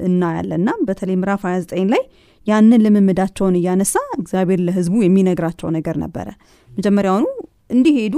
[0.00, 2.02] እናያለን እና በተለይ ምዕራፍ 29 ላይ
[2.46, 6.28] ያንን ልምምዳቸውን እያነሳ እግዚአብሔር ለህዝቡ የሚነግራቸው ነገር ነበረ።
[6.68, 7.26] መጀመሪያውኑ
[7.70, 8.14] እንዲሄዱ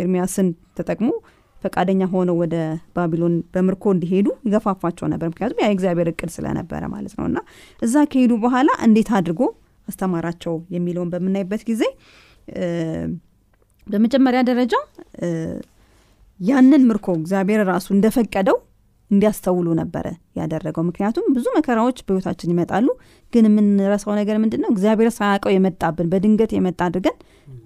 [0.00, 1.08] ኤርሚያስን ተጠቅሞ
[1.56, 2.54] ፈቃደኛ ሆነው ወደ
[2.96, 7.38] ባቢሎን በምርኮ እንዲሄዱ ይገፋፋቸው ነበር። ምክንያቱም ያ የእግዚአብሔር እቅድ ስለነበረ ማለት ነው። እና
[7.82, 9.40] እዛ ከሄዱ በኋላ እንዴት አድርጎ
[9.88, 11.82] አስተማራቸው የሚለውን በምናይበት ጊዜ
[13.86, 14.74] በመጀመሪያ ደረጃ
[16.40, 18.56] ያንን ምርኮ እግዚአብሔር ራሱ እንደፈቀደው
[19.10, 20.06] እንዲያስተውሉ ነበረ
[20.38, 22.86] ያደረገው። ምክንያቱም ብዙ መከራዎች በህይወታችን ይመጣሉ።
[23.32, 24.70] ግን የምንረሳው ነገር ምንድን ነው?
[24.74, 27.16] እግዚአብሔር ሳያውቀው የመጣብን በድንገት የመጣ አድርገን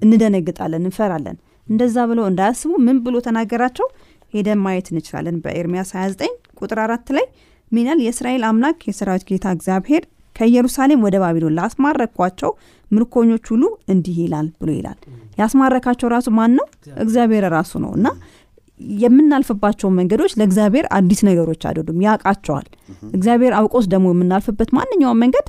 [0.04, 3.86] እንደነግጣለን፣ እንፈራለን። እንደዛ ብሎ እንዳያስቡ ምን ብሎ ተናገራቸው?
[4.32, 7.26] ሄደን ማየት እንችላለን። በኤርሚያስ 29 ቁጥር አራት ላይ
[7.72, 10.02] ሚናል የእስራኤል አምላክ የሰራዊት ጌታ እግዚአብሔር
[10.36, 12.50] ከኢየሩሳሌም ወደ ባቢሎን ላስማረኳቸው
[12.90, 14.98] ምርኮኞች ሁሉ እንዲህ ይላል ብሎ ይላል።
[15.40, 16.66] ያስማረካቸው ራሱ ማን ነው?
[16.96, 18.06] እግዚአብሔር ራሱ ነው እና
[19.00, 22.66] የምናልፍባቸውን መንገዶች ለእግዚአብሔር አዲስ ነገሮች አይደሉም፣ ያውቃቸዋል።
[23.12, 25.48] እግዚአብሔር አውቆስ ደግሞ የምናልፍበት ማንኛውም መንገድ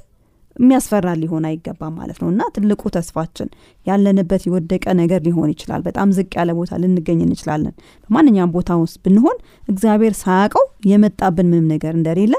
[0.56, 3.50] የሚያስፈራ ሊሆን አይገባም ማለት ነው እና ትልቁ ተስፋችን
[3.86, 7.74] ያለንበት የወደቀ ነገር ሊሆን ይችላል። በጣም ዝቅ ያለ ቦታ ልንገኝ እንችላለን።
[8.10, 12.34] በማንኛውም ቦታ ውስጥ ብንሆን እግዚአብሔር ሳያውቀው የመጣብን ምንም ነገር እንደሌለ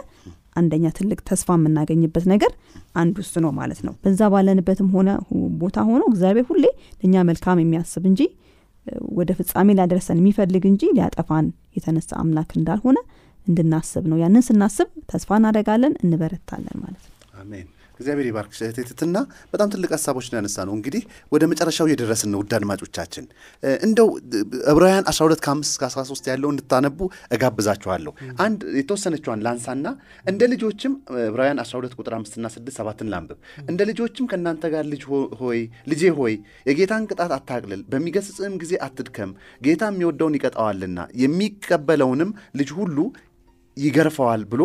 [0.56, 2.50] አንደኛ ትልቅ ተስፋ የምናገኝበት ነገር
[2.96, 5.10] አንዱ እሱ ነው ማለት ነው። በዛ ባለንበትም ሆነ
[5.62, 6.64] ቦታ ሆኖ እግዚአብሔር ሁሌ
[7.00, 8.22] ለእኛ መልካም የሚያስብ እንጂ
[9.16, 12.98] ወደ ፍጻሜ ሊያደርሰን የሚፈልግ እንጂ ሊያጠፋን የተነሳ አምላክ እንዳልሆነ
[13.46, 17.68] እንድናስብ ነው። ያንን ስናስብ ተስፋ እናደርጋለን፣ እንበረታለን ማለት ነው። አሜን።
[18.02, 19.16] እግዚአብሔር ይባርክ እህቴትትና
[19.52, 23.24] በጣም ትልቅ ሀሳቦች ያነሳ ነው። እንግዲህ ወደ መጨረሻው እየደረስን ነው። ውድ አድማጮቻችን
[23.86, 24.08] እንደው
[24.72, 26.98] ዕብራውያን 12 ከ5 እስከ 13 ያለው እንድታነቡ
[27.36, 28.12] እጋብዛችኋለሁ።
[28.44, 29.86] አንድ የተወሰነችዋን ላንሳና
[30.26, 30.92] እንደ ልጆችም
[31.26, 33.38] ዕብራውያን 12 ቁጥር 5 እና 6 ሰባትን ላንብብ።
[33.68, 35.04] እንደ ልጆችም ከእናንተ ጋር ልጅ
[35.40, 35.60] ሆይ
[35.90, 36.34] ልጄ ሆይ
[36.66, 42.98] የጌታን ቅጣት አታቅልል፣ በሚገስጽህም ጊዜ አትድከም። ጌታ የሚወደውን ይቀጣዋልና የሚቀበለውንም ልጅ ሁሉ
[43.76, 44.62] ይገርፈዋል ብሎ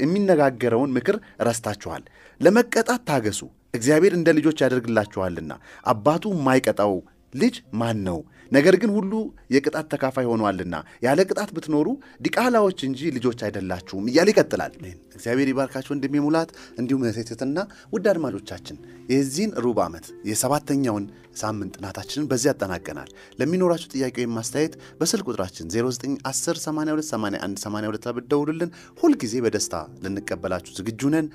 [0.00, 2.02] የሚነጋገረውን ምክር ረስታችኋል።
[2.40, 3.40] ለመቀጣት ታገሱ፣
[3.74, 5.52] እግዚአብሔር እንደ ልጆች ያደርግላችኋልና።
[5.86, 6.94] አባቱ የማይቀጣው
[7.34, 8.18] ልጅ ማን ነው?
[8.52, 9.12] ነገር ግን ሁሉ
[9.54, 11.88] የቅጣት ተካፋይ ሆኗልና ያለ ቅጣት ብትኖሩ
[12.24, 14.72] ዲቃላዎች እንጂ ልጆች አይደላችሁም እያለ ይቀጥላል።
[15.16, 17.58] እግዚአብሔር ይባርካችሁ ወንድሜ ሙላት፣ እንዲሁም ሴትትና
[17.92, 18.76] ውድ አድማጮቻችን
[19.08, 21.04] የዚህን ሩብ ዓመት የሰባተኛውን
[21.38, 23.08] ሳምንት ጥናታችንን በዚህ ያጠናቀናል።
[23.40, 28.70] ለሚኖራችሁ ጥያቄ ወይም ማስተያየት በስልክ ቁጥራችን 0910828182 ብትደውሉልን
[29.02, 31.26] ሁልጊዜ በደስታ ልንቀበላችሁ ዝግጁ ነን።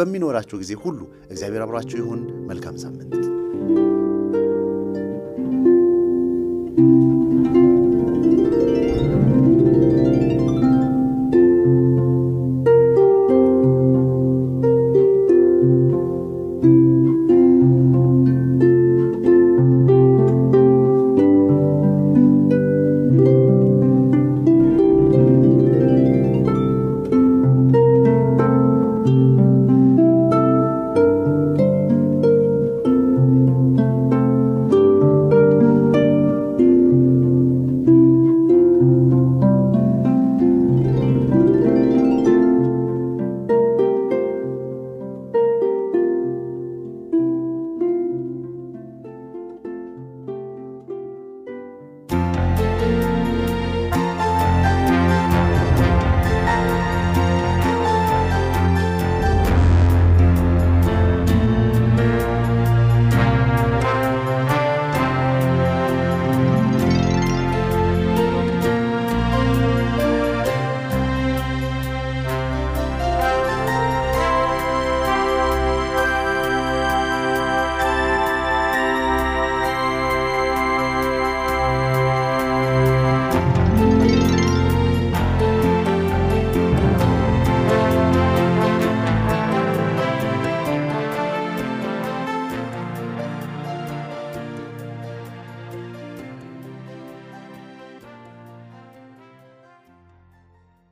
[0.00, 3.39] በሚኖራችሁ ጊዜ ሁሉ እግዚአብሔር አብሯችሁ ይሁን። መልካም ሳምንት